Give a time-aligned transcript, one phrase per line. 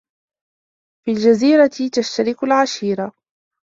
[1.05, 3.11] في الجريرة تشترك العشيرة